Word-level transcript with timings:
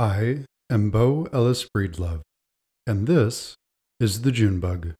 I 0.00 0.46
am 0.70 0.90
Bo 0.90 1.28
Ellis 1.30 1.68
Breedlove, 1.76 2.22
and 2.86 3.06
this 3.06 3.54
is 4.00 4.22
the 4.22 4.32
June 4.32 4.58
Bug. 4.58 4.94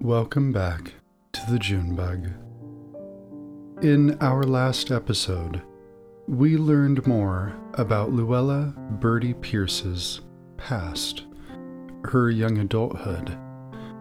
Welcome 0.00 0.52
back 0.52 0.92
to 1.32 1.40
the 1.50 1.58
June 1.58 1.96
Bug. 1.96 2.28
In 3.82 4.16
our 4.20 4.44
last 4.44 4.92
episode, 4.92 5.60
we 6.28 6.56
learned 6.56 7.04
more 7.04 7.52
about 7.74 8.12
Luella 8.12 8.74
Birdie 9.00 9.34
Pierce's 9.34 10.20
past, 10.56 11.24
her 12.04 12.30
young 12.30 12.58
adulthood, 12.58 13.36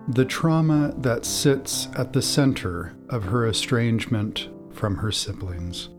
the 0.09 0.23
trauma 0.23 0.93
that 0.99 1.25
sits 1.25 1.87
at 1.97 2.13
the 2.13 2.21
center 2.21 2.95
of 3.09 3.23
her 3.23 3.47
estrangement 3.47 4.49
from 4.71 4.97
her 4.97 5.11
siblings. 5.11 5.89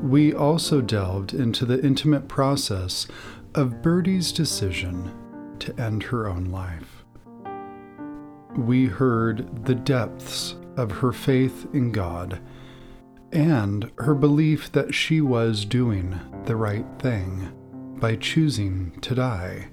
We 0.00 0.32
also 0.32 0.80
delved 0.80 1.34
into 1.34 1.66
the 1.66 1.84
intimate 1.84 2.28
process 2.28 3.08
of 3.52 3.82
Birdie's 3.82 4.30
decision 4.30 5.12
to 5.58 5.76
end 5.76 6.04
her 6.04 6.28
own 6.28 6.44
life 6.44 6.95
we 8.56 8.86
heard 8.86 9.64
the 9.64 9.74
depths 9.74 10.54
of 10.76 10.90
her 10.90 11.12
faith 11.12 11.66
in 11.72 11.92
God 11.92 12.40
and 13.32 13.90
her 13.98 14.14
belief 14.14 14.70
that 14.72 14.94
she 14.94 15.20
was 15.20 15.64
doing 15.64 16.18
the 16.44 16.56
right 16.56 16.86
thing 16.98 17.52
by 17.98 18.16
choosing 18.16 18.98
to 19.00 19.14
die. 19.14 19.68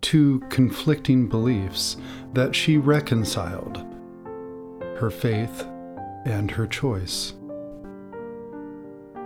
Two 0.00 0.40
conflicting 0.48 1.28
beliefs 1.28 1.96
that 2.34 2.54
she 2.54 2.76
reconciled 2.76 3.84
her 4.98 5.10
faith 5.10 5.66
and 6.24 6.50
her 6.50 6.66
choice. 6.66 7.34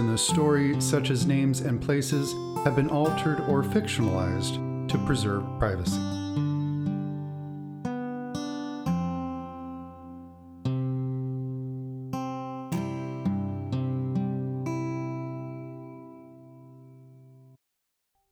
In 0.00 0.10
the 0.10 0.16
story, 0.16 0.80
such 0.80 1.10
as 1.10 1.26
names 1.26 1.60
and 1.60 1.78
places, 1.78 2.32
have 2.64 2.74
been 2.74 2.88
altered 2.88 3.38
or 3.40 3.62
fictionalized 3.62 4.56
to 4.88 4.96
preserve 5.04 5.44
privacy. 5.58 6.00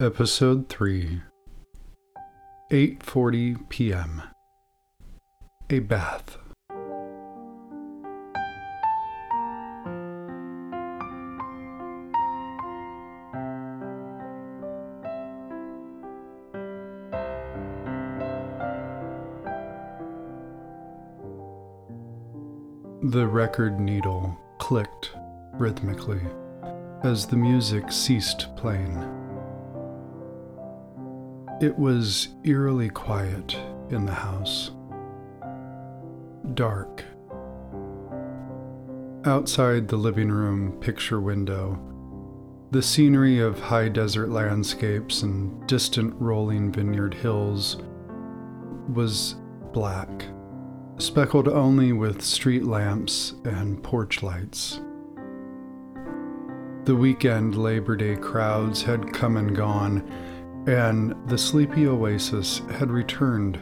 Episode 0.00 0.70
3 0.70 1.20
8:40 2.72 3.68
p.m. 3.68 4.22
A 5.68 5.80
bath. 5.80 6.38
The 23.18 23.26
record 23.26 23.80
needle 23.80 24.38
clicked 24.58 25.10
rhythmically 25.54 26.20
as 27.02 27.26
the 27.26 27.34
music 27.34 27.90
ceased 27.90 28.54
playing. 28.54 28.94
It 31.60 31.76
was 31.76 32.28
eerily 32.44 32.88
quiet 32.90 33.56
in 33.90 34.06
the 34.06 34.14
house. 34.14 34.70
Dark. 36.54 37.02
Outside 39.24 39.88
the 39.88 39.96
living 39.96 40.30
room 40.30 40.78
picture 40.78 41.20
window, 41.20 41.76
the 42.70 42.82
scenery 42.82 43.40
of 43.40 43.58
high 43.58 43.88
desert 43.88 44.28
landscapes 44.28 45.22
and 45.24 45.66
distant 45.66 46.14
rolling 46.20 46.70
vineyard 46.70 47.14
hills 47.14 47.78
was 48.94 49.34
black 49.72 50.24
speckled 50.98 51.48
only 51.48 51.92
with 51.92 52.22
street 52.22 52.64
lamps 52.64 53.34
and 53.44 53.82
porch 53.82 54.22
lights. 54.22 54.80
The 56.84 56.96
weekend 56.96 57.56
Labor 57.56 57.96
Day 57.96 58.16
crowds 58.16 58.82
had 58.82 59.12
come 59.12 59.36
and 59.36 59.54
gone, 59.54 60.08
and 60.66 61.14
the 61.28 61.38
sleepy 61.38 61.86
oasis 61.86 62.62
had 62.72 62.90
returned 62.90 63.60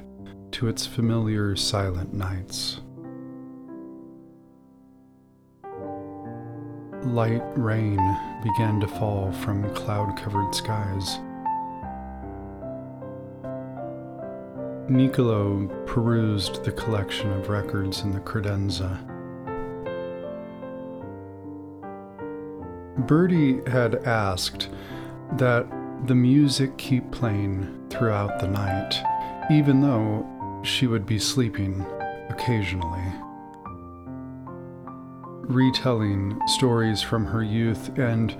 to 0.53 0.69
its 0.69 0.87
familiar 0.87 1.57
silent 1.57 2.15
nights. 2.15 2.81
Light 7.05 7.43
rain 7.57 7.99
began 8.43 8.81
to 8.81 8.89
fall 8.89 9.31
from 9.33 9.73
cloud 9.75 10.17
covered 10.17 10.55
skies. 10.55 11.19
Nicolo 14.89 15.67
perused 15.87 16.65
the 16.65 16.71
collection 16.71 17.33
of 17.33 17.49
records 17.49 18.03
in 18.03 18.13
the 18.13 18.21
credenza. 18.21 19.05
Birdie 23.07 23.69
had 23.69 23.97
asked 24.07 24.69
that 25.33 25.66
the 26.07 26.15
music 26.15 26.77
keep 26.78 27.10
playing 27.10 27.89
throughout 27.91 28.39
the 28.39 28.47
night, 28.47 28.95
even 29.51 29.81
though 29.81 30.25
she 30.63 30.87
would 30.87 31.05
be 31.05 31.19
sleeping 31.19 31.84
occasionally. 32.28 33.13
Retelling 35.49 36.41
stories 36.47 37.03
from 37.03 37.25
her 37.27 37.43
youth 37.43 37.97
and 37.99 38.37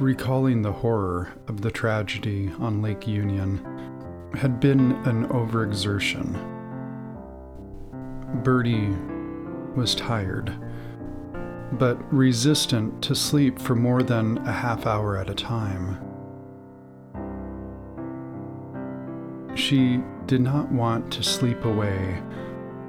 recalling 0.00 0.62
the 0.62 0.72
horror 0.72 1.32
of 1.48 1.60
the 1.60 1.70
tragedy 1.70 2.52
on 2.60 2.82
Lake 2.82 3.06
Union 3.06 3.93
had 4.36 4.60
been 4.60 4.92
an 5.06 5.28
overexertion. 5.28 6.32
Birdie 8.42 8.94
was 9.76 9.94
tired, 9.94 10.52
but 11.72 11.96
resistant 12.12 13.02
to 13.02 13.14
sleep 13.14 13.58
for 13.58 13.74
more 13.74 14.02
than 14.02 14.38
a 14.38 14.52
half 14.52 14.86
hour 14.86 15.16
at 15.16 15.30
a 15.30 15.34
time. 15.34 15.98
She 19.54 20.00
did 20.26 20.40
not 20.40 20.70
want 20.70 21.12
to 21.12 21.22
sleep 21.22 21.64
away 21.64 22.22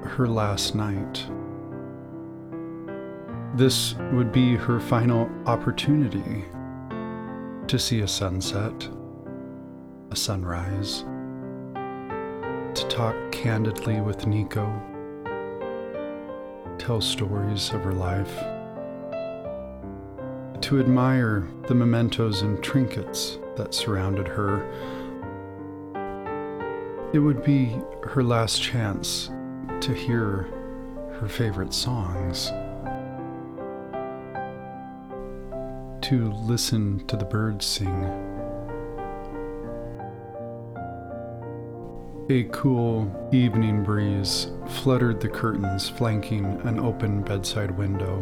her 0.02 0.26
last 0.26 0.74
night. 0.74 1.26
this 3.56 3.94
would 4.12 4.32
be 4.32 4.54
her 4.54 4.78
final 4.78 5.30
opportunity 5.46 6.44
to 7.66 7.78
see 7.78 8.00
a 8.00 8.08
sunset, 8.08 8.88
a 10.10 10.16
sunrise, 10.16 11.04
to 12.76 12.86
talk 12.88 13.16
candidly 13.32 14.02
with 14.02 14.26
Nico, 14.26 14.70
tell 16.76 17.00
stories 17.00 17.70
of 17.70 17.82
her 17.82 17.94
life, 17.94 18.34
to 20.60 20.78
admire 20.78 21.48
the 21.68 21.74
mementos 21.74 22.42
and 22.42 22.62
trinkets 22.62 23.38
that 23.56 23.72
surrounded 23.72 24.28
her. 24.28 24.62
It 27.14 27.18
would 27.18 27.42
be 27.42 27.80
her 28.02 28.22
last 28.22 28.60
chance 28.60 29.30
to 29.80 29.94
hear 29.94 30.42
her 31.18 31.28
favorite 31.28 31.72
songs. 31.72 32.48
To 36.08 36.30
listen 36.30 37.06
to 37.06 37.16
the 37.16 37.24
birds 37.24 37.64
sing. 37.64 38.35
A 42.28 42.42
cool 42.50 43.30
evening 43.32 43.84
breeze 43.84 44.48
fluttered 44.66 45.20
the 45.20 45.28
curtains 45.28 45.88
flanking 45.88 46.44
an 46.64 46.80
open 46.80 47.22
bedside 47.22 47.70
window. 47.70 48.20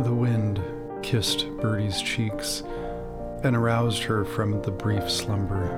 The 0.00 0.14
wind 0.14 0.62
kissed 1.02 1.46
Birdie's 1.60 2.00
cheeks 2.00 2.62
and 3.42 3.54
aroused 3.54 4.02
her 4.04 4.24
from 4.24 4.62
the 4.62 4.70
brief 4.70 5.10
slumber. 5.10 5.68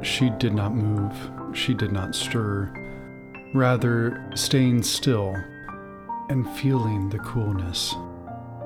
She 0.00 0.30
did 0.30 0.54
not 0.54 0.74
move, 0.74 1.14
she 1.54 1.74
did 1.74 1.92
not 1.92 2.14
stir, 2.14 2.72
rather, 3.52 4.24
staying 4.34 4.82
still 4.82 5.36
and 6.30 6.48
feeling 6.56 7.10
the 7.10 7.18
coolness 7.18 7.94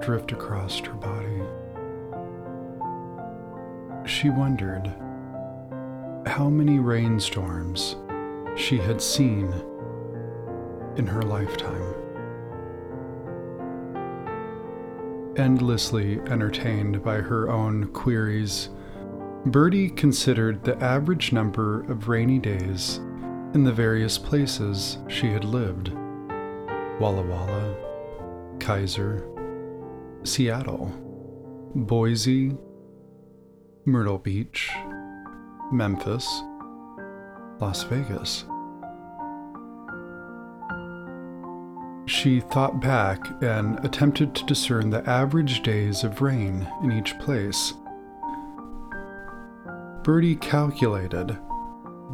drift 0.00 0.30
across 0.30 0.78
her 0.78 0.94
body. 0.94 1.42
She 4.20 4.30
wondered 4.30 4.92
how 6.26 6.48
many 6.48 6.80
rainstorms 6.80 7.94
she 8.56 8.78
had 8.78 9.00
seen 9.00 9.44
in 10.96 11.06
her 11.06 11.22
lifetime. 11.22 11.94
Endlessly 15.36 16.18
entertained 16.22 17.00
by 17.04 17.18
her 17.18 17.48
own 17.48 17.92
queries 17.92 18.70
Birdie 19.46 19.90
considered 19.90 20.64
the 20.64 20.76
average 20.82 21.32
number 21.32 21.82
of 21.88 22.08
rainy 22.08 22.40
days 22.40 22.96
in 23.54 23.62
the 23.62 23.72
various 23.72 24.18
places 24.18 24.98
she 25.06 25.28
had 25.28 25.44
lived 25.44 25.92
Walla 26.98 27.22
Walla, 27.22 27.76
Kaiser, 28.58 29.24
Seattle, 30.24 30.92
Boise, 31.76 32.56
Myrtle 33.88 34.18
Beach, 34.18 34.70
Memphis, 35.72 36.42
Las 37.58 37.84
Vegas. 37.84 38.44
She 42.04 42.40
thought 42.40 42.82
back 42.82 43.18
and 43.42 43.82
attempted 43.86 44.34
to 44.34 44.44
discern 44.44 44.90
the 44.90 45.08
average 45.08 45.62
days 45.62 46.04
of 46.04 46.20
rain 46.20 46.70
in 46.82 46.92
each 46.92 47.18
place. 47.18 47.72
Birdie 50.02 50.36
calculated 50.36 51.38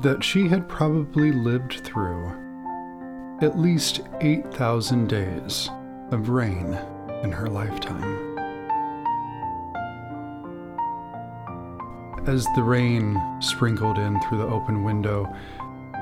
that 0.01 0.23
she 0.23 0.47
had 0.47 0.69
probably 0.69 1.33
lived 1.33 1.81
through 1.85 2.41
at 3.41 3.59
least 3.59 4.01
8,000 4.21 5.09
days 5.09 5.69
of 6.13 6.29
rain 6.29 6.79
in 7.25 7.33
her 7.33 7.49
lifetime. 7.49 8.34
As 12.27 12.47
the 12.55 12.63
rain 12.63 13.21
sprinkled 13.43 13.99
in 13.99 14.19
through 14.23 14.39
the 14.39 14.47
open 14.47 14.83
window 14.83 15.31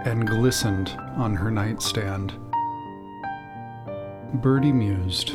and 0.04 0.24
glistened 0.24 0.90
on 1.16 1.34
her 1.34 1.50
nightstand, 1.50 2.34
Birdie 4.34 4.70
mused 4.70 5.30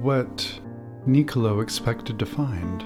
what 0.00 0.60
Nicolo 1.06 1.60
expected 1.60 2.18
to 2.18 2.26
find. 2.26 2.84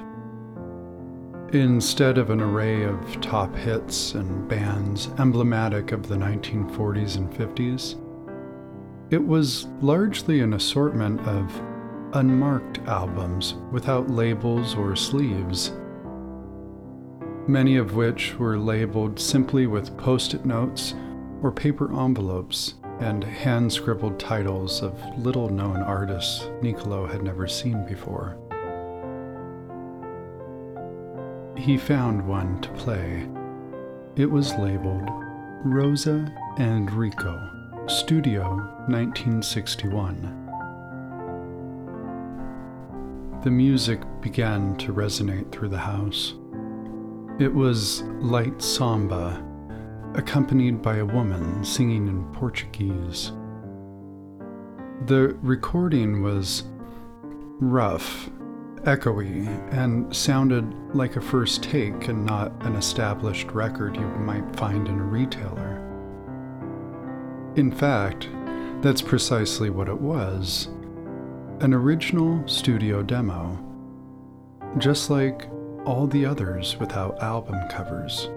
Instead 1.55 2.19
of 2.19 2.29
an 2.29 2.43
array 2.43 2.83
of 2.83 3.21
top 3.23 3.55
hits 3.57 4.13
and 4.15 4.47
bands 4.47 5.09
emblematic 5.19 5.93
of 5.93 6.07
the 6.07 6.17
1940s 6.17 7.17
and 7.17 7.33
50s, 7.33 7.95
it 9.11 9.25
was 9.25 9.69
largely 9.81 10.41
an 10.41 10.53
assortment 10.53 11.19
of 11.21 11.51
unmarked 12.13 12.81
albums 12.81 13.55
without 13.73 14.11
labels 14.11 14.75
or 14.75 14.95
sleeves, 14.95 15.73
many 17.49 17.79
of 17.79 17.95
which 17.95 18.39
were 18.39 18.59
labeled 18.59 19.19
simply 19.19 19.67
with 19.67 19.97
post 19.97 20.35
it 20.35 20.45
notes 20.45 20.95
paper 21.51 21.93
envelopes 21.93 22.75
and 23.01 23.23
hand 23.23 23.73
scribbled 23.73 24.19
titles 24.19 24.83
of 24.83 24.99
little 25.19 25.49
known 25.49 25.77
artists 25.79 26.49
Nicolo 26.63 27.07
had 27.07 27.23
never 27.23 27.47
seen 27.47 27.85
before. 27.87 28.39
He 31.57 31.77
found 31.77 32.27
one 32.27 32.61
to 32.61 32.69
play. 32.71 33.29
It 34.17 34.31
was 34.31 34.55
labeled 34.55 35.09
Rosa 35.65 36.33
and 36.59 36.91
Rico, 36.93 37.39
Studio 37.87 38.57
1961. 38.89 40.43
The 43.43 43.51
music 43.51 44.01
began 44.21 44.77
to 44.79 44.93
resonate 44.93 45.53
through 45.53 45.69
the 45.69 45.79
house. 45.79 46.35
It 47.39 47.53
was 47.53 48.03
light 48.21 48.63
samba 48.63 49.46
accompanied 50.17 50.81
by 50.81 50.97
a 50.97 51.05
woman 51.05 51.63
singing 51.63 52.09
in 52.09 52.25
Portuguese. 52.33 53.33
The 55.05 55.37
recording 55.43 56.23
was 56.23 56.65
rough, 57.61 58.31
echoey, 58.85 59.47
and 59.73 60.15
sounded 60.17 60.65
like 60.95 61.17
a 61.17 61.21
first 61.21 61.63
take 61.63 62.09
and 62.09 62.25
not 62.25 62.51
an 62.61 62.77
established 62.77 63.51
record 63.51 63.95
you 63.95 64.07
might 64.07 64.57
find 64.57 64.89
in 64.89 64.99
a 64.99 65.05
retailer. 65.05 65.83
In 67.57 67.71
fact, 67.71 68.31
that's 68.81 69.03
precisely 69.03 69.71
what 69.71 69.89
it 69.89 70.01
was 70.01 70.69
an 71.61 71.73
original 71.73 72.47
studio 72.47 73.03
demo, 73.03 73.59
just 74.77 75.09
like 75.09 75.49
all 75.87 76.07
the 76.07 76.25
others 76.25 76.77
without 76.79 77.23
album 77.23 77.57
covers. 77.71 78.29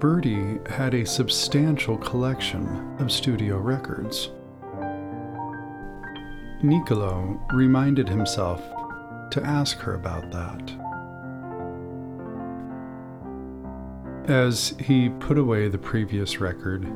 Birdie 0.00 0.58
had 0.66 0.94
a 0.94 1.04
substantial 1.04 1.98
collection 1.98 2.96
of 2.98 3.12
studio 3.12 3.58
records. 3.58 4.30
Nicolo 6.62 7.38
reminded 7.52 8.08
himself 8.08 8.62
to 9.30 9.42
ask 9.44 9.76
her 9.80 9.96
about 9.96 10.30
that. 10.32 10.72
As 14.30 14.74
he 14.80 15.10
put 15.10 15.36
away 15.36 15.68
the 15.68 15.76
previous 15.76 16.40
record, 16.40 16.90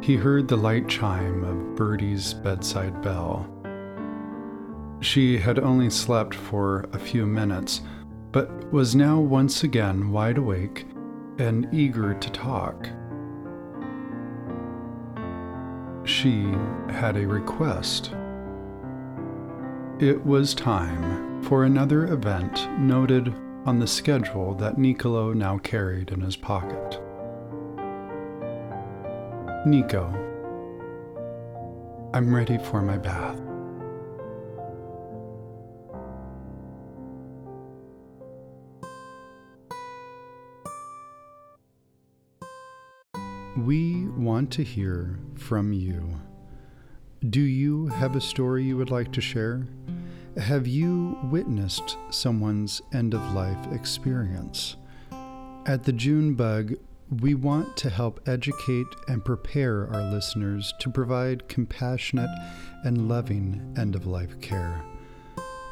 he 0.00 0.16
heard 0.16 0.48
the 0.48 0.56
light 0.56 0.88
chime 0.88 1.44
of 1.44 1.76
Birdie's 1.76 2.32
bedside 2.32 3.02
bell. 3.02 3.46
She 5.00 5.36
had 5.36 5.58
only 5.58 5.90
slept 5.90 6.34
for 6.34 6.86
a 6.94 6.98
few 6.98 7.26
minutes, 7.26 7.82
but 8.32 8.72
was 8.72 8.94
now 8.94 9.20
once 9.20 9.62
again 9.62 10.10
wide 10.10 10.38
awake 10.38 10.86
and 11.38 11.68
eager 11.72 12.14
to 12.14 12.30
talk. 12.30 12.88
She 16.04 16.44
had 16.90 17.16
a 17.16 17.26
request. 17.26 18.14
It 19.98 20.24
was 20.24 20.54
time 20.54 21.42
for 21.42 21.64
another 21.64 22.06
event 22.12 22.68
noted 22.78 23.32
on 23.64 23.78
the 23.78 23.86
schedule 23.86 24.54
that 24.54 24.76
Nicolo 24.76 25.32
now 25.32 25.58
carried 25.58 26.10
in 26.10 26.20
his 26.20 26.36
pocket. 26.36 27.00
Nico, 29.66 30.12
I'm 32.12 32.34
ready 32.34 32.58
for 32.58 32.82
my 32.82 32.98
bath. 32.98 33.43
We 43.64 44.08
want 44.08 44.50
to 44.52 44.62
hear 44.62 45.18
from 45.36 45.72
you. 45.72 46.20
Do 47.30 47.40
you 47.40 47.86
have 47.86 48.14
a 48.14 48.20
story 48.20 48.62
you 48.62 48.76
would 48.76 48.90
like 48.90 49.10
to 49.12 49.22
share? 49.22 49.66
Have 50.36 50.66
you 50.66 51.18
witnessed 51.30 51.96
someone's 52.10 52.82
end 52.92 53.14
of 53.14 53.32
life 53.32 53.72
experience? 53.72 54.76
At 55.64 55.82
the 55.82 55.94
June 55.94 56.34
Bug, 56.34 56.74
we 57.22 57.34
want 57.34 57.74
to 57.78 57.88
help 57.88 58.20
educate 58.28 58.86
and 59.08 59.24
prepare 59.24 59.88
our 59.94 60.12
listeners 60.12 60.74
to 60.80 60.90
provide 60.90 61.48
compassionate 61.48 62.28
and 62.84 63.08
loving 63.08 63.74
end 63.78 63.94
of 63.94 64.06
life 64.06 64.38
care. 64.42 64.84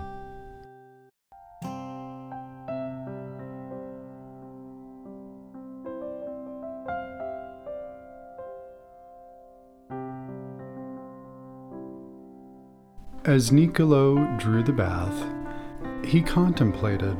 As 13.25 13.51
Nicolo 13.51 14.37
drew 14.37 14.61
the 14.61 14.71
bath, 14.71 15.25
he 16.05 16.21
contemplated 16.21 17.17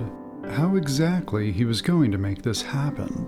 how 0.51 0.75
exactly 0.75 1.51
he 1.51 1.65
was 1.65 1.81
going 1.81 2.11
to 2.11 2.17
make 2.17 2.41
this 2.41 2.61
happen. 2.61 3.27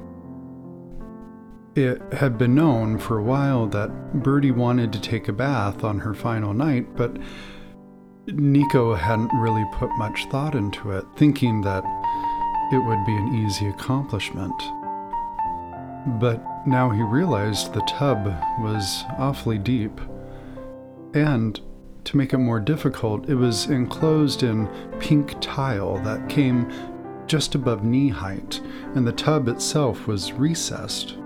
It 1.76 2.02
had 2.14 2.38
been 2.38 2.56
known 2.56 2.98
for 2.98 3.20
a 3.20 3.24
while 3.24 3.68
that 3.68 4.24
Birdie 4.24 4.52
wanted 4.52 4.92
to 4.94 5.02
take 5.02 5.28
a 5.28 5.34
bath 5.34 5.84
on 5.84 6.00
her 6.00 6.14
final 6.14 6.54
night, 6.54 6.96
but 6.96 7.18
Nico 8.28 8.96
hadn't 8.96 9.32
really 9.40 9.66
put 9.74 9.90
much 9.98 10.26
thought 10.30 10.56
into 10.56 10.92
it, 10.92 11.06
thinking 11.16 11.62
that 11.62 11.84
it 12.74 12.80
would 12.80 13.06
be 13.06 13.16
an 13.16 13.36
easy 13.36 13.68
accomplishment. 13.68 14.56
But 16.20 16.44
now 16.66 16.90
he 16.90 17.02
realized 17.04 17.74
the 17.74 17.82
tub 17.82 18.26
was 18.60 19.04
awfully 19.18 19.58
deep, 19.58 20.02
and 21.14 21.60
to 22.06 22.18
make 22.18 22.34
it 22.34 22.38
more 22.38 22.60
difficult, 22.60 23.30
it 23.30 23.36
was 23.36 23.70
enclosed 23.70 24.42
in 24.42 24.68
pink 25.00 25.36
tile 25.42 25.98
that 26.00 26.30
came 26.30 26.72
just 27.28 27.56
above 27.56 27.84
knee 27.84 28.10
height, 28.10 28.62
and 28.96 29.06
the 29.06 29.12
tub 29.12 29.48
itself 29.48 30.08
was 30.08 30.34
recessed. 30.34 31.18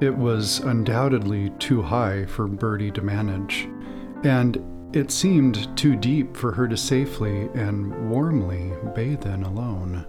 It 0.00 0.16
was 0.16 0.60
undoubtedly 0.60 1.50
too 1.58 1.82
high 1.82 2.24
for 2.24 2.46
Birdie 2.46 2.90
to 2.92 3.02
manage, 3.02 3.68
and 4.24 4.62
it 4.92 5.10
seemed 5.10 5.76
too 5.76 5.94
deep 5.94 6.36
for 6.36 6.52
her 6.52 6.66
to 6.66 6.76
safely 6.76 7.48
and 7.54 8.10
warmly 8.10 8.72
bathe 8.94 9.26
in 9.26 9.42
alone. 9.42 10.06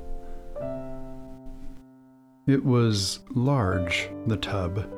It 2.48 2.66
was 2.66 3.20
large, 3.30 4.10
the 4.26 4.38
tub, 4.38 4.90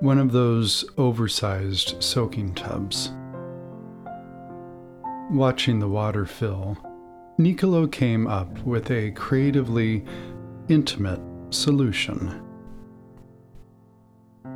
one 0.00 0.18
of 0.18 0.32
those 0.32 0.84
oversized 0.98 2.02
soaking 2.02 2.54
tubs. 2.54 3.12
Watching 5.30 5.80
the 5.80 5.88
water 5.88 6.24
fill, 6.24 6.78
Nicolo 7.38 7.86
came 7.86 8.26
up 8.26 8.62
with 8.64 8.90
a 8.90 9.10
creatively 9.10 10.02
intimate 10.68 11.20
solution. 11.50 12.42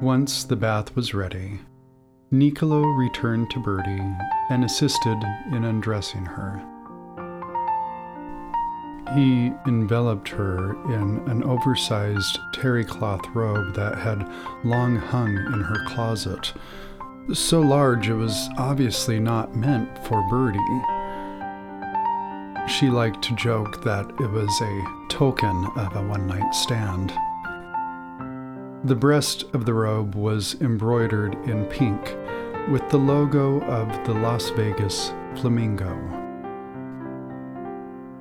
Once 0.01 0.45
the 0.45 0.57
bath 0.57 0.97
was 0.97 1.13
ready, 1.13 1.61
Nicolo 2.31 2.81
returned 2.81 3.51
to 3.51 3.61
Birdie 3.61 4.17
and 4.49 4.65
assisted 4.65 5.19
in 5.53 5.65
undressing 5.65 6.25
her. 6.25 6.65
He 9.15 9.53
enveloped 9.67 10.29
her 10.29 10.73
in 10.91 11.19
an 11.29 11.43
oversized 11.45 12.39
terry 12.55 12.87
cloth 12.87 13.27
robe 13.35 13.75
that 13.75 13.99
had 13.99 14.27
long 14.65 14.97
hung 14.97 15.37
in 15.37 15.61
her 15.61 15.85
closet, 15.87 16.55
so 17.35 17.61
large 17.61 18.09
it 18.09 18.15
was 18.15 18.49
obviously 18.57 19.21
not 19.21 19.55
meant 19.55 20.03
for 20.07 20.27
Birdie. 20.31 21.00
She 22.79 22.89
liked 22.89 23.21
to 23.23 23.35
joke 23.35 23.83
that 23.83 24.09
it 24.21 24.31
was 24.31 24.61
a 24.63 25.07
token 25.09 25.67
of 25.77 25.97
a 25.97 26.03
one 26.03 26.27
night 26.27 26.55
stand. 26.55 27.13
The 28.85 28.95
breast 28.95 29.43
of 29.53 29.67
the 29.67 29.75
robe 29.75 30.15
was 30.15 30.55
embroidered 30.61 31.35
in 31.47 31.67
pink 31.67 32.17
with 32.71 32.89
the 32.89 32.97
logo 32.97 33.61
of 33.63 33.89
the 34.07 34.15
Las 34.15 34.51
Vegas 34.51 35.13
Flamingo. 35.35 35.95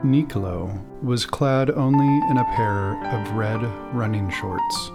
Nicolo 0.04 0.78
was 1.04 1.26
clad 1.26 1.70
only 1.70 2.30
in 2.30 2.38
a 2.38 2.56
pair 2.56 2.98
of 3.16 3.32
red 3.36 3.64
running 3.94 4.30
shorts. 4.30 4.92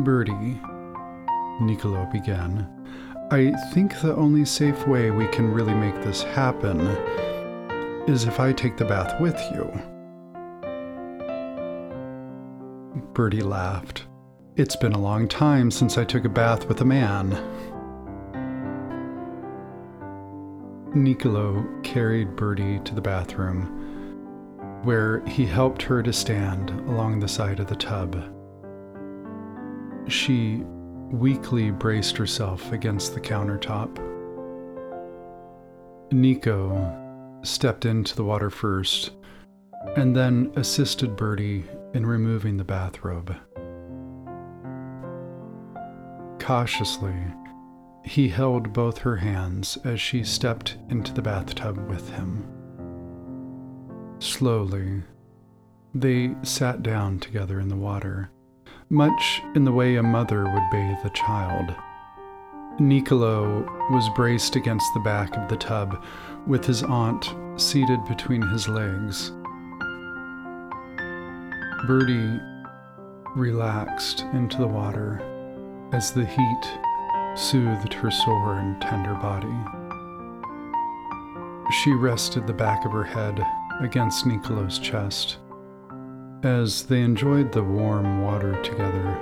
Birdie, 0.00 0.60
Nicolo 1.60 2.04
began, 2.12 2.68
I 3.30 3.52
think 3.74 4.00
the 4.00 4.16
only 4.16 4.46
safe 4.46 4.86
way 4.86 5.10
we 5.10 5.26
can 5.26 5.52
really 5.52 5.74
make 5.74 5.94
this 5.96 6.22
happen 6.22 6.80
is 8.08 8.24
if 8.24 8.40
I 8.40 8.54
take 8.54 8.78
the 8.78 8.86
bath 8.86 9.20
with 9.20 9.38
you. 9.52 9.70
Birdie 13.12 13.42
laughed. 13.42 14.06
It's 14.56 14.76
been 14.76 14.94
a 14.94 14.98
long 14.98 15.28
time 15.28 15.70
since 15.70 15.98
I 15.98 16.04
took 16.04 16.24
a 16.24 16.30
bath 16.30 16.68
with 16.68 16.80
a 16.80 16.86
man. 16.86 17.36
Nicolo 20.94 21.66
carried 21.82 22.34
Birdie 22.34 22.80
to 22.80 22.94
the 22.94 23.02
bathroom, 23.02 24.80
where 24.84 25.20
he 25.26 25.44
helped 25.44 25.82
her 25.82 26.02
to 26.02 26.14
stand 26.14 26.70
along 26.88 27.20
the 27.20 27.28
side 27.28 27.60
of 27.60 27.66
the 27.66 27.76
tub. 27.76 28.16
She 30.08 30.64
weakly 31.10 31.70
braced 31.70 32.16
herself 32.16 32.72
against 32.72 33.14
the 33.14 33.20
countertop. 33.20 33.98
Nico 36.12 37.40
stepped 37.42 37.84
into 37.84 38.14
the 38.16 38.24
water 38.24 38.50
first 38.50 39.12
and 39.96 40.14
then 40.14 40.52
assisted 40.56 41.16
Birdie 41.16 41.64
in 41.94 42.04
removing 42.04 42.56
the 42.56 42.64
bathrobe. 42.64 43.34
Cautiously, 46.38 47.14
he 48.04 48.28
held 48.28 48.72
both 48.72 48.98
her 48.98 49.16
hands 49.16 49.76
as 49.84 50.00
she 50.00 50.24
stepped 50.24 50.76
into 50.88 51.12
the 51.12 51.22
bathtub 51.22 51.78
with 51.88 52.08
him. 52.10 52.46
Slowly, 54.18 55.02
they 55.94 56.34
sat 56.42 56.82
down 56.82 57.18
together 57.18 57.60
in 57.60 57.68
the 57.68 57.76
water, 57.76 58.30
much 58.90 59.42
in 59.54 59.64
the 59.64 59.72
way 59.72 59.96
a 59.96 60.02
mother 60.02 60.44
would 60.44 60.70
bathe 60.70 61.04
a 61.04 61.10
child. 61.10 61.74
Nicolo 62.78 63.62
was 63.90 64.08
braced 64.10 64.56
against 64.56 64.86
the 64.94 65.00
back 65.00 65.36
of 65.36 65.48
the 65.48 65.56
tub, 65.56 66.02
with 66.46 66.64
his 66.64 66.82
aunt 66.84 67.34
seated 67.56 68.04
between 68.06 68.40
his 68.40 68.68
legs. 68.68 69.32
Birdie 71.86 72.40
relaxed 73.34 74.20
into 74.32 74.58
the 74.58 74.66
water 74.66 75.20
as 75.92 76.12
the 76.12 76.24
heat 76.24 76.78
soothed 77.36 77.92
her 77.92 78.10
sore 78.10 78.58
and 78.58 78.80
tender 78.80 79.14
body. 79.14 79.54
She 81.82 81.92
rested 81.92 82.46
the 82.46 82.52
back 82.52 82.84
of 82.84 82.92
her 82.92 83.04
head 83.04 83.44
against 83.80 84.26
Nicolo's 84.26 84.78
chest 84.78 85.38
as 86.42 86.84
they 86.84 87.00
enjoyed 87.00 87.52
the 87.52 87.62
warm 87.62 88.22
water 88.22 88.60
together. 88.62 89.18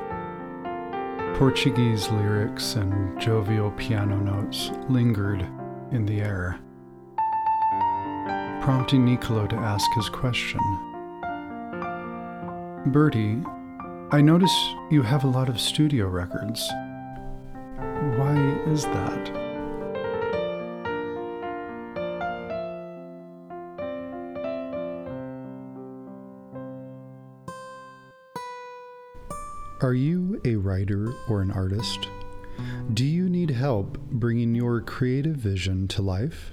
Portuguese 1.36 2.08
lyrics 2.10 2.74
and 2.74 3.20
jovial 3.20 3.70
piano 3.72 4.16
notes 4.18 4.70
lingered 4.88 5.42
in 5.92 6.04
the 6.06 6.20
air, 6.20 6.58
prompting 8.62 9.04
Nicolo 9.04 9.46
to 9.46 9.56
ask 9.56 9.84
his 9.94 10.08
question. 10.08 10.60
Birdie, 12.86 13.42
I 14.10 14.20
notice 14.20 14.54
you 14.90 15.02
have 15.02 15.24
a 15.24 15.28
lot 15.28 15.48
of 15.48 15.60
studio 15.60 16.08
records. 16.08 16.66
Why 18.16 18.36
is 18.66 18.84
that? 18.84 19.45
Are 29.86 29.94
you 29.94 30.40
a 30.44 30.56
writer 30.56 31.14
or 31.28 31.42
an 31.42 31.52
artist? 31.52 32.08
Do 32.92 33.04
you 33.04 33.28
need 33.28 33.50
help 33.50 33.96
bringing 34.10 34.52
your 34.52 34.80
creative 34.80 35.36
vision 35.36 35.86
to 35.86 36.02
life? 36.02 36.50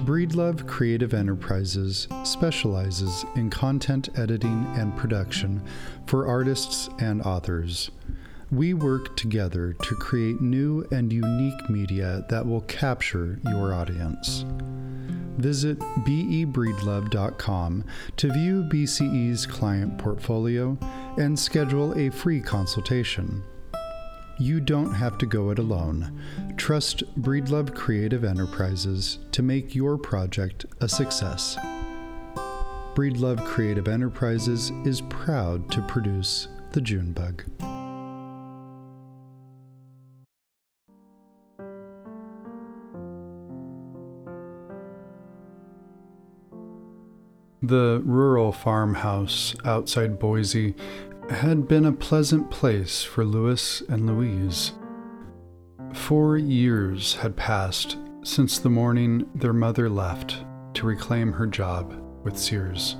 Breedlove 0.00 0.66
Creative 0.66 1.14
Enterprises 1.14 2.08
specializes 2.24 3.24
in 3.36 3.50
content 3.50 4.08
editing 4.18 4.66
and 4.74 4.96
production 4.96 5.62
for 6.08 6.26
artists 6.26 6.88
and 6.98 7.22
authors. 7.22 7.92
We 8.50 8.74
work 8.74 9.16
together 9.16 9.74
to 9.74 9.94
create 9.94 10.40
new 10.40 10.84
and 10.90 11.12
unique 11.12 11.70
media 11.70 12.26
that 12.30 12.44
will 12.44 12.62
capture 12.62 13.38
your 13.44 13.72
audience. 13.72 14.44
Visit 15.40 15.78
bebreedlove.com 15.78 17.84
to 18.16 18.32
view 18.32 18.62
BCE's 18.64 19.46
client 19.46 19.98
portfolio 19.98 20.76
and 21.18 21.38
schedule 21.38 21.96
a 21.98 22.10
free 22.10 22.40
consultation. 22.40 23.42
You 24.38 24.60
don't 24.60 24.94
have 24.94 25.18
to 25.18 25.26
go 25.26 25.50
it 25.50 25.58
alone. 25.58 26.22
Trust 26.56 27.02
Breedlove 27.20 27.74
Creative 27.74 28.24
Enterprises 28.24 29.18
to 29.32 29.42
make 29.42 29.74
your 29.74 29.98
project 29.98 30.64
a 30.80 30.88
success. 30.88 31.56
Breedlove 32.94 33.44
Creative 33.44 33.86
Enterprises 33.86 34.72
is 34.84 35.02
proud 35.02 35.70
to 35.72 35.82
produce 35.82 36.48
the 36.72 36.80
Junebug. 36.80 37.44
The 47.62 48.00
rural 48.06 48.52
farmhouse 48.52 49.54
outside 49.66 50.18
Boise 50.18 50.74
had 51.28 51.68
been 51.68 51.84
a 51.84 51.92
pleasant 51.92 52.50
place 52.50 53.02
for 53.02 53.22
Louis 53.22 53.82
and 53.88 54.06
Louise. 54.06 54.72
Four 55.92 56.38
years 56.38 57.16
had 57.16 57.36
passed 57.36 57.98
since 58.22 58.58
the 58.58 58.70
morning 58.70 59.28
their 59.34 59.52
mother 59.52 59.90
left 59.90 60.42
to 60.74 60.86
reclaim 60.86 61.32
her 61.32 61.46
job 61.46 61.94
with 62.24 62.38
Sears. 62.38 62.96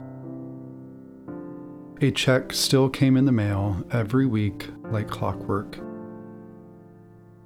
A 2.03 2.11
check 2.11 2.53
still 2.53 2.91
came 2.91 3.17
in 3.17 3.25
the 3.25 3.33
mail 3.33 3.83
every 3.91 4.27
week 4.27 4.69
like 4.91 5.09
clockwork. 5.09 5.79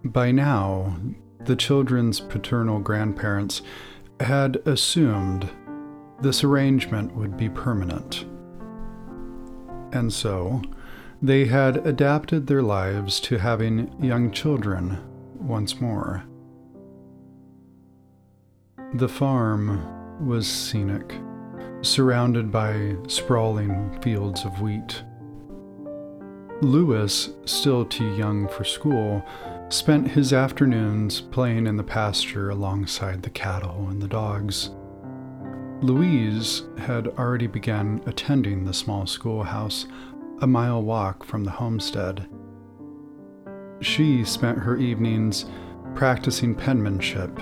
By 0.04 0.32
now, 0.32 0.96
the 1.44 1.56
children's 1.56 2.18
paternal 2.18 2.80
grandparents 2.80 3.62
had 4.18 4.56
assumed 4.66 5.48
this 6.20 6.44
arrangement 6.44 7.14
would 7.14 7.36
be 7.36 7.48
permanent. 7.48 8.24
And 9.92 10.12
so, 10.12 10.62
they 11.22 11.46
had 11.46 11.86
adapted 11.86 12.46
their 12.46 12.62
lives 12.62 13.20
to 13.20 13.38
having 13.38 13.94
young 14.02 14.30
children 14.30 14.98
once 15.38 15.80
more. 15.80 16.24
The 18.94 19.08
farm 19.08 20.26
was 20.26 20.46
scenic, 20.46 21.14
surrounded 21.82 22.52
by 22.52 22.96
sprawling 23.08 24.00
fields 24.02 24.44
of 24.44 24.60
wheat. 24.60 25.02
Louis, 26.60 27.30
still 27.44 27.84
too 27.84 28.14
young 28.14 28.48
for 28.48 28.64
school, 28.64 29.24
spent 29.68 30.08
his 30.08 30.32
afternoons 30.32 31.20
playing 31.20 31.66
in 31.66 31.76
the 31.76 31.82
pasture 31.82 32.50
alongside 32.50 33.22
the 33.22 33.30
cattle 33.30 33.88
and 33.88 34.00
the 34.00 34.08
dogs. 34.08 34.70
Louise 35.82 36.62
had 36.78 37.08
already 37.18 37.46
begun 37.46 38.00
attending 38.06 38.64
the 38.64 38.72
small 38.72 39.06
schoolhouse 39.06 39.86
a 40.40 40.46
mile 40.46 40.82
walk 40.82 41.24
from 41.24 41.44
the 41.44 41.50
homestead. 41.50 42.26
She 43.80 44.24
spent 44.24 44.58
her 44.58 44.76
evenings 44.76 45.46
practicing 45.94 46.54
penmanship 46.54 47.38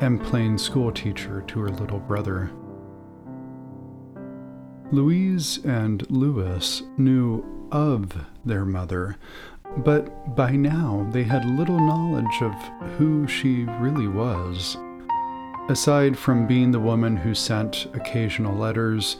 and 0.00 0.22
playing 0.22 0.58
schoolteacher 0.58 1.42
to 1.42 1.60
her 1.60 1.70
little 1.70 1.98
brother. 1.98 2.50
Louise 4.92 5.64
and 5.64 6.08
Louis 6.10 6.82
knew 6.98 7.68
of 7.70 8.12
their 8.44 8.64
mother, 8.64 9.16
but 9.78 10.34
by 10.34 10.52
now 10.52 11.08
they 11.12 11.22
had 11.22 11.44
little 11.44 11.78
knowledge 11.78 12.42
of 12.42 12.52
who 12.98 13.26
she 13.26 13.64
really 13.64 14.08
was. 14.08 14.76
Aside 15.68 16.18
from 16.18 16.46
being 16.46 16.72
the 16.72 16.80
woman 16.80 17.16
who 17.16 17.34
sent 17.34 17.86
occasional 17.94 18.56
letters, 18.56 19.16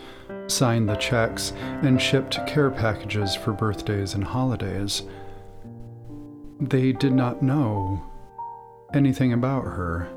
signed 0.49 0.89
the 0.89 0.97
checks, 0.97 1.53
and 1.83 2.01
shipped 2.01 2.45
care 2.47 2.71
packages 2.71 3.37
for 3.37 3.53
birthdays 3.53 4.15
and 4.15 4.25
holidays. 4.25 5.03
They 6.61 6.93
did 6.93 7.13
not 7.13 7.43
know 7.43 8.03
anything 8.93 9.33
about 9.33 9.65
her. 9.65 10.09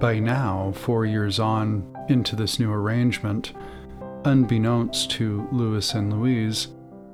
By 0.00 0.18
now, 0.18 0.72
four 0.74 1.06
years 1.06 1.38
on 1.38 1.86
into 2.08 2.34
this 2.34 2.58
new 2.58 2.72
arrangement, 2.72 3.52
unbeknownst 4.24 5.12
to 5.12 5.48
Louis 5.52 5.94
and 5.94 6.12
Louise, 6.12 6.68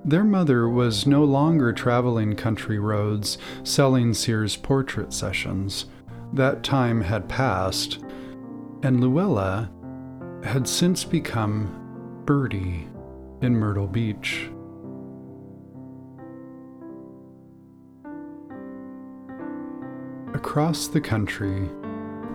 their 0.05 0.25
mother 0.25 0.69
was 0.69 1.07
no 1.07 1.25
longer 1.25 1.73
traveling 1.73 2.35
country 2.35 2.79
roads 2.79 3.39
selling 3.63 4.15
Sears 4.15 4.57
portrait 4.57 5.13
sessions. 5.13 5.87
That 6.33 6.63
time 6.63 7.01
had 7.01 7.29
passed, 7.29 7.99
and 8.83 9.01
Luella 9.01 9.71
had 10.43 10.69
since 10.69 11.05
become 11.05 12.23
Birdie 12.25 12.87
in 13.43 13.57
Myrtle 13.57 13.87
Beach. 13.87 14.51
Across 20.35 20.89
the 20.89 21.01
country, 21.01 21.69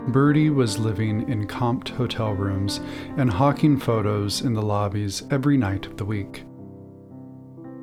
Birdie 0.10 0.50
was 0.50 0.78
living 0.78 1.30
in 1.30 1.48
comped 1.48 1.90
hotel 1.90 2.34
rooms 2.34 2.82
and 3.16 3.32
hawking 3.32 3.78
photos 3.80 4.42
in 4.42 4.54
the 4.54 4.62
lobbies 4.62 5.24
every 5.32 5.56
night 5.56 5.86
of 5.86 5.96
the 5.96 6.06
week. 6.06 6.44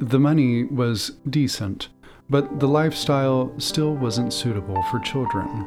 The 0.00 0.18
money 0.18 0.64
was 0.64 1.10
decent, 1.28 1.90
but 2.30 2.58
the 2.58 2.66
lifestyle 2.66 3.52
still 3.58 3.94
wasn't 3.94 4.32
suitable 4.32 4.82
for 4.90 4.98
children. 5.00 5.66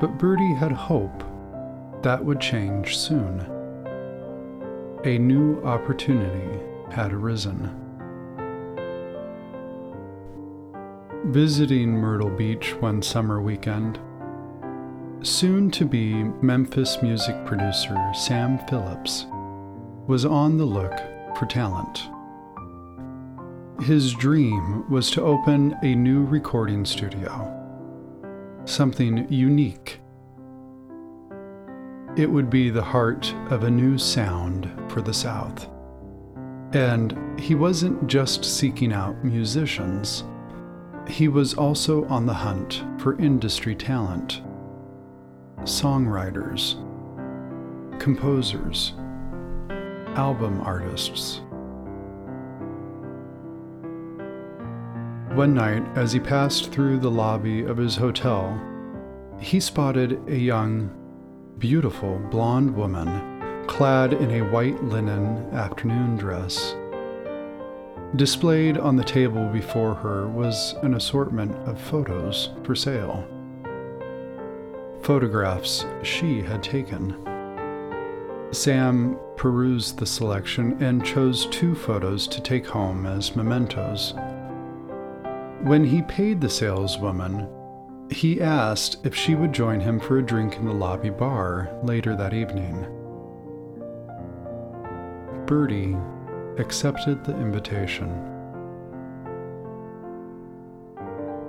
But 0.00 0.16
Birdie 0.16 0.54
had 0.54 0.70
hope 0.70 1.24
that 2.02 2.24
would 2.24 2.40
change 2.40 2.96
soon. 2.96 3.40
A 5.04 5.18
new 5.18 5.60
opportunity 5.64 6.60
had 6.92 7.12
arisen. 7.12 7.68
Visiting 11.32 11.90
Myrtle 11.90 12.30
Beach 12.30 12.74
one 12.74 13.02
summer 13.02 13.42
weekend, 13.42 13.98
soon 15.22 15.68
to 15.72 15.84
be 15.84 16.22
Memphis 16.40 17.02
music 17.02 17.44
producer 17.44 17.96
Sam 18.14 18.60
Phillips 18.68 19.26
was 20.06 20.24
on 20.24 20.58
the 20.58 20.64
look 20.64 20.92
for 21.36 21.46
talent. 21.46 22.08
His 23.82 24.14
dream 24.14 24.88
was 24.90 25.10
to 25.12 25.22
open 25.22 25.76
a 25.82 25.94
new 25.94 26.24
recording 26.24 26.84
studio, 26.84 27.50
something 28.64 29.26
unique 29.32 30.00
it 32.16 32.30
would 32.30 32.48
be 32.48 32.70
the 32.70 32.82
heart 32.82 33.34
of 33.50 33.64
a 33.64 33.70
new 33.70 33.98
sound 33.98 34.70
for 34.88 35.02
the 35.02 35.12
South. 35.12 35.68
And 36.72 37.40
he 37.40 37.56
wasn't 37.56 38.06
just 38.06 38.44
seeking 38.44 38.92
out 38.92 39.24
musicians, 39.24 40.24
he 41.08 41.28
was 41.28 41.54
also 41.54 42.04
on 42.06 42.24
the 42.24 42.34
hunt 42.34 42.84
for 42.98 43.18
industry 43.20 43.74
talent 43.74 44.42
songwriters, 45.62 46.74
composers, 47.98 48.92
album 50.16 50.60
artists. 50.60 51.40
One 55.34 55.54
night, 55.54 55.84
as 55.96 56.12
he 56.12 56.20
passed 56.20 56.70
through 56.70 57.00
the 57.00 57.10
lobby 57.10 57.64
of 57.64 57.76
his 57.76 57.96
hotel, 57.96 58.60
he 59.40 59.58
spotted 59.58 60.20
a 60.28 60.36
young 60.36 60.90
beautiful 61.58 62.18
blonde 62.30 62.74
woman 62.74 63.64
clad 63.66 64.12
in 64.12 64.30
a 64.30 64.50
white 64.50 64.82
linen 64.84 65.48
afternoon 65.52 66.16
dress. 66.16 66.76
Displayed 68.16 68.78
on 68.78 68.94
the 68.94 69.02
table 69.02 69.48
before 69.48 69.94
her 69.94 70.28
was 70.28 70.74
an 70.82 70.94
assortment 70.94 71.52
of 71.68 71.80
photos 71.80 72.50
for 72.62 72.76
sale. 72.76 73.26
Photographs 75.02 75.84
she 76.02 76.40
had 76.40 76.62
taken. 76.62 77.33
Sam 78.54 79.18
perused 79.36 79.98
the 79.98 80.06
selection 80.06 80.82
and 80.82 81.04
chose 81.04 81.46
two 81.46 81.74
photos 81.74 82.26
to 82.28 82.40
take 82.40 82.66
home 82.66 83.04
as 83.04 83.36
mementos. 83.36 84.14
When 85.62 85.84
he 85.84 86.02
paid 86.02 86.40
the 86.40 86.48
saleswoman, 86.48 87.48
he 88.10 88.40
asked 88.40 89.04
if 89.04 89.14
she 89.14 89.34
would 89.34 89.52
join 89.52 89.80
him 89.80 89.98
for 89.98 90.18
a 90.18 90.22
drink 90.22 90.56
in 90.56 90.66
the 90.66 90.72
lobby 90.72 91.10
bar 91.10 91.70
later 91.82 92.14
that 92.16 92.34
evening. 92.34 92.86
Birdie 95.46 95.96
accepted 96.58 97.24
the 97.24 97.36
invitation. 97.38 98.10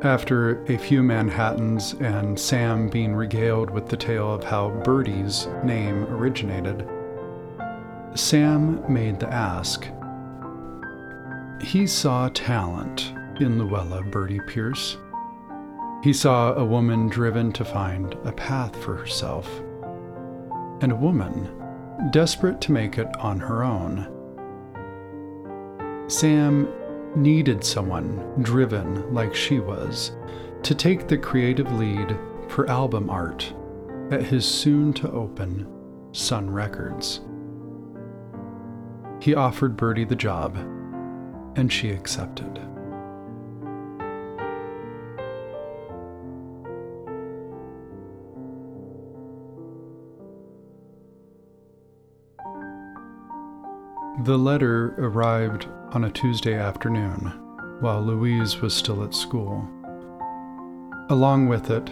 After 0.01 0.63
a 0.65 0.77
few 0.77 1.01
Manhattans 1.01 1.93
and 1.99 2.39
Sam 2.39 2.89
being 2.89 3.15
regaled 3.15 3.69
with 3.69 3.87
the 3.87 3.97
tale 3.97 4.33
of 4.33 4.43
how 4.43 4.69
Birdie's 4.83 5.47
name 5.63 6.03
originated, 6.05 6.87
Sam 8.15 8.81
made 8.87 9.19
the 9.19 9.27
ask. 9.27 9.89
He 11.61 11.85
saw 11.85 12.29
talent 12.29 13.13
in 13.41 13.59
Luella 13.59 14.03
Birdie 14.03 14.39
Pierce. 14.47 14.97
He 16.01 16.13
saw 16.13 16.53
a 16.53 16.63
woman 16.63 17.09
driven 17.09 17.51
to 17.51 17.65
find 17.65 18.13
a 18.23 18.31
path 18.31 18.81
for 18.81 18.95
herself, 18.95 19.49
and 20.79 20.93
a 20.93 20.95
woman 20.95 21.51
desperate 22.11 22.61
to 22.61 22.71
make 22.71 22.97
it 22.97 23.13
on 23.17 23.37
her 23.37 23.65
own. 23.65 24.07
Sam 26.07 26.69
needed 27.17 27.65
someone 27.65 28.41
driven 28.41 29.13
like 29.13 29.35
she 29.35 29.59
was 29.59 30.13
to 30.63 30.73
take 30.73 31.09
the 31.09 31.17
creative 31.17 31.69
lead 31.73 32.17
for 32.47 32.69
album 32.69 33.09
art 33.09 33.53
at 34.09 34.23
his 34.23 34.45
soon 34.45 34.93
to 34.93 35.11
open 35.11 35.67
Sun 36.13 36.49
Records. 36.49 37.19
He 39.19 39.33
offered 39.33 39.77
Birdie 39.77 40.05
the 40.05 40.15
job, 40.15 40.55
and 41.55 41.71
she 41.71 41.89
accepted. 41.89 42.59
The 54.23 54.37
letter 54.37 54.95
arrived 54.97 55.67
on 55.91 56.05
a 56.05 56.11
Tuesday 56.11 56.55
afternoon 56.55 57.33
while 57.79 58.01
Louise 58.01 58.61
was 58.61 58.73
still 58.73 59.03
at 59.03 59.13
school. 59.13 59.67
Along 61.09 61.47
with 61.47 61.69
it, 61.69 61.89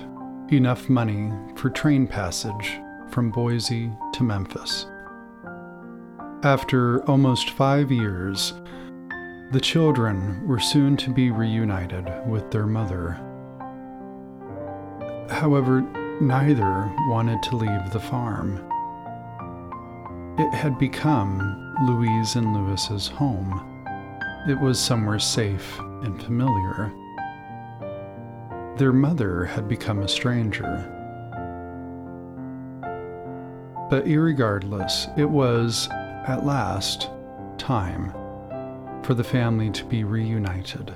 enough 0.52 0.90
money 0.90 1.32
for 1.56 1.70
train 1.70 2.08
passage 2.08 2.80
from 3.10 3.30
Boise 3.30 3.92
to 4.14 4.24
Memphis. 4.24 4.88
After 6.44 7.02
almost 7.06 7.52
five 7.52 7.90
years, 7.90 8.54
the 9.54 9.62
children 9.62 10.46
were 10.46 10.60
soon 10.60 10.98
to 10.98 11.10
be 11.10 11.32
reunited 11.32 12.06
with 12.28 12.52
their 12.52 12.66
mother. 12.66 13.12
However, 15.30 15.84
neither 16.20 16.92
wanted 17.08 17.42
to 17.44 17.56
leave 17.56 17.94
the 17.94 18.00
farm. 18.02 18.58
It 20.38 20.54
had 20.54 20.78
become 20.78 21.78
Louise 21.88 22.36
and 22.36 22.54
Louis's 22.54 23.08
home. 23.08 23.86
It 24.50 24.60
was 24.60 24.78
somewhere 24.78 25.20
safe 25.20 25.80
and 25.80 26.22
familiar. 26.22 26.92
Their 28.76 28.92
mother 28.92 29.46
had 29.46 29.70
become 29.70 30.00
a 30.00 30.10
stranger. 30.10 30.90
But 33.90 34.08
irregardless, 34.08 35.18
it 35.18 35.30
was, 35.30 35.88
at 36.28 36.46
last, 36.46 37.10
time 37.58 38.14
for 39.04 39.14
the 39.14 39.24
family 39.24 39.70
to 39.72 39.86
be 39.86 40.04
reunited. 40.04 40.94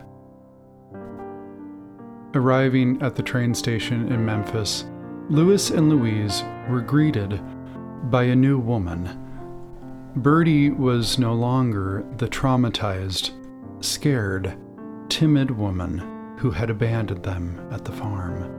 Arriving 2.33 3.01
at 3.01 3.15
the 3.15 3.23
train 3.23 3.53
station 3.53 4.11
in 4.11 4.25
Memphis, 4.25 4.85
Louis 5.29 5.69
and 5.71 5.89
Louise 5.89 6.43
were 6.69 6.81
greeted 6.81 7.41
by 8.09 8.23
a 8.23 8.35
new 8.35 8.59
woman 8.59 9.23
Birdie 10.17 10.71
was 10.71 11.19
no 11.19 11.35
longer 11.35 12.03
the 12.17 12.27
traumatized, 12.27 13.33
scared, 13.81 14.57
timid 15.09 15.51
woman 15.51 15.99
who 16.39 16.49
had 16.49 16.71
abandoned 16.71 17.21
them 17.21 17.67
at 17.71 17.85
the 17.85 17.91
farm. 17.91 18.51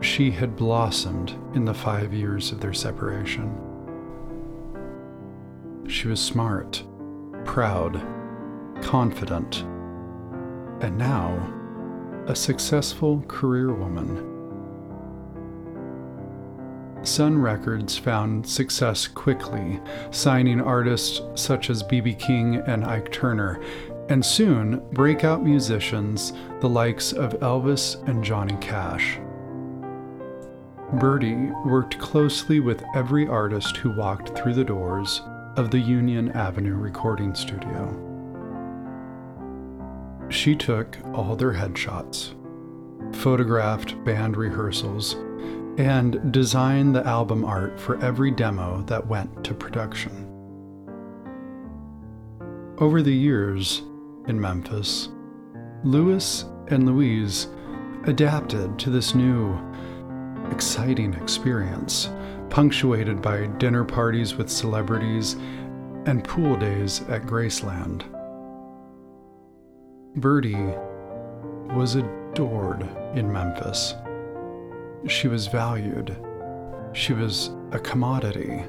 She 0.00 0.30
had 0.30 0.56
blossomed 0.56 1.36
in 1.52 1.66
the 1.66 1.74
five 1.74 2.14
years 2.14 2.52
of 2.52 2.60
their 2.60 2.72
separation. 2.72 3.69
She 5.86 6.08
was 6.08 6.20
smart, 6.20 6.84
proud, 7.44 8.00
confident, 8.82 9.62
and 10.80 10.96
now 10.96 11.56
a 12.26 12.34
successful 12.34 13.22
career 13.28 13.72
woman. 13.72 14.26
Sun 17.02 17.38
Records 17.38 17.96
found 17.96 18.46
success 18.46 19.06
quickly, 19.06 19.80
signing 20.10 20.60
artists 20.60 21.22
such 21.34 21.70
as 21.70 21.82
B.B. 21.82 22.14
King 22.14 22.56
and 22.66 22.84
Ike 22.84 23.10
Turner, 23.10 23.60
and 24.10 24.24
soon 24.24 24.82
breakout 24.92 25.42
musicians 25.42 26.34
the 26.60 26.68
likes 26.68 27.12
of 27.12 27.32
Elvis 27.40 28.06
and 28.06 28.22
Johnny 28.22 28.56
Cash. 28.60 29.18
Birdie 30.94 31.50
worked 31.64 31.98
closely 31.98 32.60
with 32.60 32.82
every 32.94 33.26
artist 33.26 33.76
who 33.78 33.96
walked 33.96 34.36
through 34.36 34.54
the 34.54 34.64
doors 34.64 35.22
of 35.56 35.70
the 35.70 35.78
Union 35.78 36.30
Avenue 36.32 36.76
recording 36.76 37.34
studio. 37.34 38.06
She 40.28 40.54
took 40.54 40.96
all 41.12 41.34
their 41.34 41.52
headshots, 41.52 42.34
photographed 43.16 44.02
band 44.04 44.36
rehearsals, 44.36 45.14
and 45.76 46.32
designed 46.32 46.94
the 46.94 47.04
album 47.04 47.44
art 47.44 47.80
for 47.80 48.02
every 48.04 48.30
demo 48.30 48.82
that 48.82 49.06
went 49.06 49.42
to 49.44 49.52
production. 49.52 50.26
Over 52.78 53.02
the 53.02 53.14
years 53.14 53.82
in 54.28 54.40
Memphis, 54.40 55.08
Louis 55.82 56.44
and 56.68 56.86
Louise 56.86 57.48
adapted 58.04 58.78
to 58.78 58.90
this 58.90 59.16
new, 59.16 59.58
exciting 60.52 61.14
experience, 61.14 62.08
punctuated 62.50 63.22
by 63.22 63.46
dinner 63.58 63.84
parties 63.84 64.34
with 64.34 64.50
celebrities 64.50 65.34
and 66.06 66.24
pool 66.24 66.56
days 66.56 67.02
at 67.08 67.22
Graceland. 67.22 68.04
Birdie 70.16 70.74
was 71.74 71.94
adored 71.94 72.82
in 73.14 73.32
Memphis 73.32 73.94
she 75.06 75.28
was 75.28 75.46
valued. 75.46 76.16
She 76.92 77.12
was 77.12 77.50
a 77.72 77.78
commodity. 77.78 78.64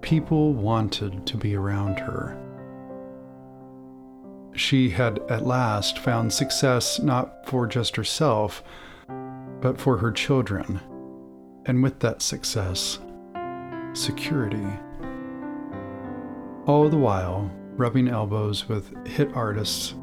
People 0.00 0.52
wanted 0.54 1.26
to 1.26 1.36
be 1.36 1.54
around 1.54 1.98
her. 2.00 2.38
She 4.54 4.90
had 4.90 5.20
at 5.30 5.46
last 5.46 5.98
found 5.98 6.32
success 6.32 6.98
not 6.98 7.46
for 7.46 7.66
just 7.66 7.96
herself, 7.96 8.62
but 9.60 9.78
for 9.80 9.98
her 9.98 10.10
children, 10.10 10.80
and 11.66 11.82
with 11.82 11.98
that 12.00 12.22
success, 12.22 12.98
security. 13.92 14.66
All 16.66 16.88
the 16.88 16.96
while, 16.96 17.50
rubbing 17.76 18.08
elbows 18.08 18.68
with 18.68 18.94
hit 19.06 19.30
artists 19.34 19.94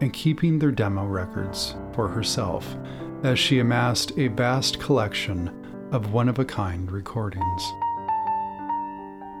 and 0.00 0.12
keeping 0.12 0.58
their 0.58 0.72
demo 0.72 1.04
records 1.04 1.76
for 1.92 2.08
herself 2.08 2.76
as 3.22 3.38
she 3.38 3.58
amassed 3.58 4.12
a 4.18 4.28
vast 4.28 4.78
collection 4.80 5.50
of 5.92 6.12
one 6.12 6.28
of 6.28 6.38
a 6.38 6.44
kind 6.44 6.90
recordings. 6.90 7.62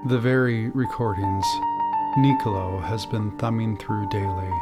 The 0.06 0.18
very 0.18 0.70
recordings 0.70 1.44
Nicolo 2.16 2.78
has 2.78 3.04
been 3.06 3.36
thumbing 3.38 3.76
through 3.78 4.08
daily, 4.08 4.52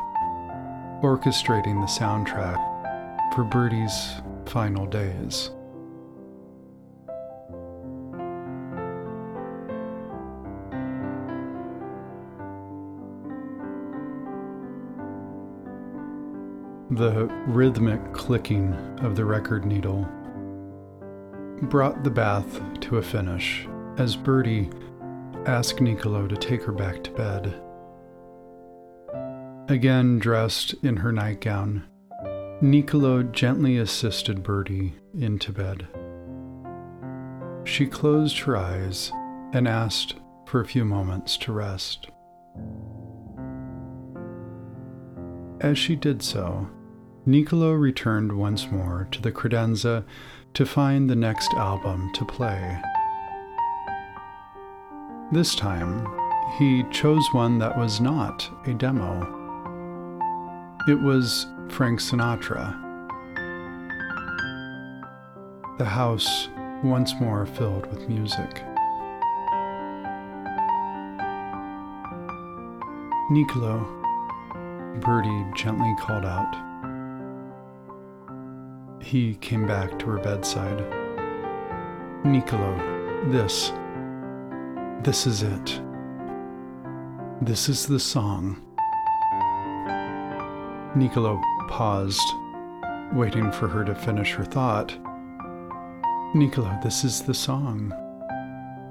orchestrating 1.03 1.81
the 1.81 1.87
soundtrack 1.87 3.35
for 3.35 3.45
Birdie's 3.45 4.15
final 4.47 4.87
days. 4.87 5.51
The 16.97 17.27
rhythmic 17.47 18.13
clicking 18.13 18.75
of 19.01 19.17
the 19.17 19.25
record 19.25 19.65
needle 19.65 20.07
brought 21.63 22.05
the 22.05 22.11
bath 22.11 22.61
to 22.81 22.99
a 22.99 23.03
finish 23.03 23.67
as 23.97 24.15
Birdie 24.15 24.69
asked 25.47 25.81
Nicolo 25.81 26.27
to 26.27 26.37
take 26.37 26.63
her 26.65 26.73
back 26.73 27.03
to 27.05 27.11
bed. 27.13 27.55
Again 29.71 30.19
dressed 30.19 30.75
in 30.83 30.99
her 30.99 31.13
nightgown, 31.13 31.85
Nicolo 32.61 33.23
gently 33.23 33.79
assisted 33.79 34.43
Birdie 34.43 34.93
into 35.19 35.51
bed. 35.51 35.89
She 37.65 37.87
closed 37.87 38.39
her 38.41 38.55
eyes 38.55 39.11
and 39.55 39.67
asked 39.67 40.17
for 40.45 40.61
a 40.61 40.67
few 40.67 40.85
moments 40.85 41.39
to 41.39 41.55
rest. 41.55 42.09
As 45.63 45.79
she 45.79 45.97
did 45.97 46.23
so, 46.23 46.69
Nicolo 47.25 47.71
returned 47.71 48.37
once 48.37 48.69
more 48.73 49.07
to 49.13 49.23
the 49.23 49.31
credenza 49.31 50.05
to 50.55 50.67
find 50.67 51.09
the 51.09 51.15
next 51.15 51.55
album 51.55 52.11
to 52.15 52.25
play. 52.25 52.83
This 55.31 55.55
time, 55.55 56.05
he 56.59 56.83
chose 56.91 57.25
one 57.33 57.59
that 57.59 57.79
was 57.79 58.01
not 58.01 58.51
a 58.67 58.75
demo. 58.75 59.21
It 60.89 61.01
was 61.01 61.47
Frank 61.69 62.01
Sinatra. 62.01 62.77
The 65.79 65.85
house 65.85 66.49
once 66.83 67.15
more 67.21 67.47
filled 67.47 67.87
with 67.87 68.09
music. 68.09 68.65
Nicolo, 73.31 73.87
Birdie 75.01 75.47
gently 75.55 75.95
called 76.01 76.25
out. 76.25 76.73
He 79.13 79.35
came 79.35 79.67
back 79.67 79.99
to 79.99 80.07
her 80.07 80.17
bedside. 80.17 80.83
Nicolo, 82.25 82.79
this, 83.31 83.71
this 85.03 85.27
is 85.27 85.43
it. 85.43 85.83
This 87.43 87.69
is 87.69 87.85
the 87.85 88.01
song. 88.01 88.57
Nicolo 90.97 91.39
paused, 91.69 92.27
waiting 93.13 93.53
for 93.53 93.69
her 93.69 93.85
to 93.85 93.95
finish 93.95 94.33
her 94.33 94.47
thought. 94.47 94.97
Nicolo, 96.35 96.75
this 96.83 97.05
is 97.05 97.21
the 97.21 97.35
song. 97.35 97.93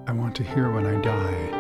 I 0.05 0.11
want 0.11 0.35
to 0.35 0.43
hear 0.43 0.71
when 0.71 0.85
I 0.85 1.01
die. 1.01 1.57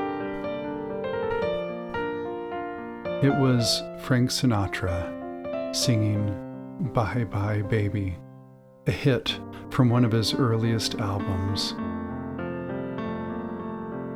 It 3.23 3.33
was 3.33 3.81
Frank 4.03 4.29
Sinatra 4.29 5.75
singing 5.75 6.29
Bye 6.93 7.23
Bye 7.23 7.63
Baby, 7.63 8.17
a 8.87 8.91
hit 8.91 9.39
from 9.69 9.89
one 9.89 10.03
of 10.03 10.11
his 10.11 10.33
earliest 10.33 10.95
albums. 10.95 11.73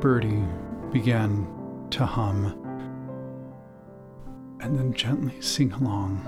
Birdie 0.00 0.44
began 0.92 1.46
to 1.90 2.04
hum 2.04 2.62
and 4.60 4.78
then 4.78 4.92
gently 4.92 5.40
sing 5.40 5.72
along 5.72 6.22